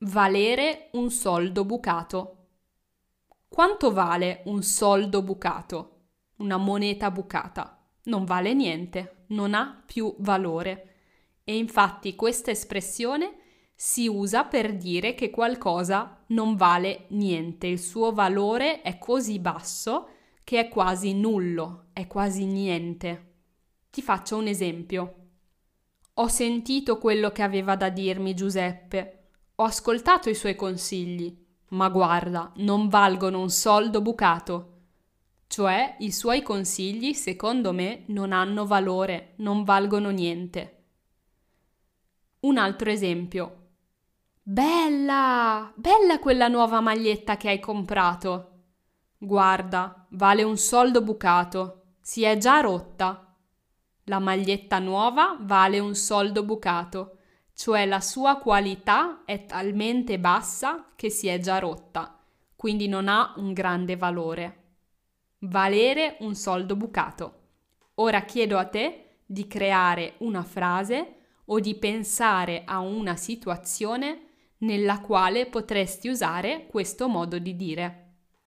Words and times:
Valere 0.00 0.90
un 0.92 1.10
soldo 1.10 1.64
bucato. 1.64 2.48
Quanto 3.48 3.94
vale 3.94 4.42
un 4.44 4.62
soldo 4.62 5.22
bucato? 5.22 6.08
Una 6.36 6.58
moneta 6.58 7.10
bucata? 7.10 7.82
Non 8.02 8.26
vale 8.26 8.52
niente, 8.52 9.24
non 9.28 9.54
ha 9.54 9.82
più 9.86 10.14
valore. 10.18 10.96
E 11.44 11.56
infatti 11.56 12.14
questa 12.14 12.50
espressione 12.50 13.38
si 13.74 14.06
usa 14.06 14.44
per 14.44 14.76
dire 14.76 15.14
che 15.14 15.30
qualcosa 15.30 16.24
non 16.28 16.56
vale 16.56 17.06
niente, 17.08 17.66
il 17.66 17.78
suo 17.78 18.12
valore 18.12 18.82
è 18.82 18.98
così 18.98 19.38
basso 19.38 20.08
che 20.44 20.60
è 20.60 20.68
quasi 20.68 21.14
nullo, 21.14 21.86
è 21.94 22.06
quasi 22.06 22.44
niente. 22.44 23.32
Ti 23.88 24.02
faccio 24.02 24.36
un 24.36 24.46
esempio. 24.46 25.14
Ho 26.18 26.28
sentito 26.28 26.98
quello 26.98 27.30
che 27.30 27.42
aveva 27.42 27.76
da 27.76 27.88
dirmi 27.88 28.34
Giuseppe, 28.34 29.15
ho 29.58 29.64
ascoltato 29.64 30.28
i 30.28 30.34
suoi 30.34 30.54
consigli, 30.54 31.34
ma 31.68 31.88
guarda, 31.88 32.52
non 32.56 32.88
valgono 32.88 33.40
un 33.40 33.48
soldo 33.48 34.02
bucato. 34.02 34.72
Cioè, 35.46 35.96
i 36.00 36.12
suoi 36.12 36.42
consigli, 36.42 37.14
secondo 37.14 37.72
me, 37.72 38.04
non 38.08 38.32
hanno 38.32 38.66
valore, 38.66 39.32
non 39.36 39.64
valgono 39.64 40.10
niente. 40.10 40.84
Un 42.40 42.58
altro 42.58 42.90
esempio. 42.90 43.68
Bella! 44.42 45.72
Bella 45.74 46.18
quella 46.18 46.48
nuova 46.48 46.80
maglietta 46.80 47.38
che 47.38 47.48
hai 47.48 47.58
comprato. 47.58 48.50
Guarda, 49.16 50.06
vale 50.10 50.42
un 50.42 50.58
soldo 50.58 51.00
bucato. 51.00 51.94
Si 52.00 52.22
è 52.24 52.36
già 52.36 52.60
rotta. 52.60 53.34
La 54.04 54.18
maglietta 54.18 54.78
nuova 54.78 55.36
vale 55.40 55.78
un 55.78 55.94
soldo 55.94 56.44
bucato, 56.44 57.15
cioè 57.56 57.86
la 57.86 58.00
sua 58.00 58.36
qualità 58.36 59.22
è 59.24 59.46
talmente 59.46 60.18
bassa 60.18 60.92
che 60.94 61.08
si 61.08 61.26
è 61.26 61.38
già 61.38 61.58
rotta, 61.58 62.20
quindi 62.54 62.86
non 62.86 63.08
ha 63.08 63.32
un 63.38 63.54
grande 63.54 63.96
valore. 63.96 64.64
Valere 65.38 66.18
un 66.20 66.34
soldo 66.34 66.76
bucato. 66.76 67.44
Ora 67.94 68.24
chiedo 68.26 68.58
a 68.58 68.66
te 68.66 69.20
di 69.24 69.46
creare 69.46 70.16
una 70.18 70.42
frase 70.42 71.14
o 71.46 71.58
di 71.58 71.74
pensare 71.76 72.62
a 72.66 72.80
una 72.80 73.16
situazione 73.16 74.26
nella 74.58 75.00
quale 75.00 75.46
potresti 75.46 76.08
usare 76.08 76.66
questo 76.66 77.08
modo 77.08 77.38
di 77.38 77.56
dire. 77.56 78.05